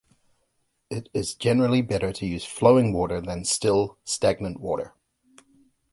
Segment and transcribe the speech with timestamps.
[0.89, 4.95] It is generally better to use flowing water than still, stagnant water.